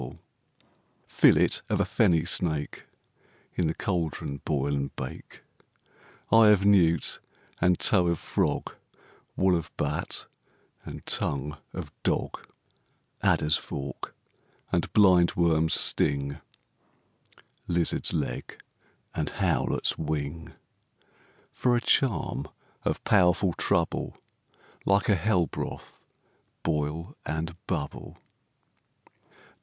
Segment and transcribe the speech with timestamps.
[0.01, 0.21] SECOND WITCH.
[1.05, 2.87] Fillet of a fenny snake,
[3.53, 5.43] In the cauldron boil and bake;
[6.31, 7.19] Eye of newt,
[7.59, 8.73] and toe of frog,
[9.35, 10.25] Wool of bat,
[10.85, 12.43] and tongue of dog,
[13.21, 14.15] Adder's fork,
[14.71, 16.39] and blind worm's sting,
[17.67, 18.59] Lizard's leg,
[19.13, 20.53] and howlet's wing,
[21.51, 22.47] For a charm
[22.83, 24.17] of powerful trouble,
[24.83, 25.99] Like a hell broth
[26.63, 28.17] boil and bubble.